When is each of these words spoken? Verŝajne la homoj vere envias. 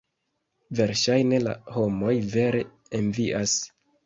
Verŝajne 0.79 1.39
la 1.43 1.53
homoj 1.75 2.15
vere 2.33 2.63
envias. 3.03 3.55